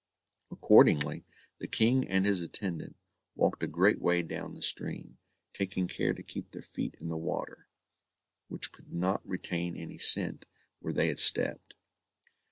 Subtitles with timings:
[0.49, 1.27] Accordingly,
[1.59, 2.95] the King and his attendant
[3.35, 5.19] walked a great way down the stream,
[5.53, 7.67] taking care to keep their feet in the water,
[8.47, 10.47] which could not retain any scent
[10.79, 11.75] where they had stepped.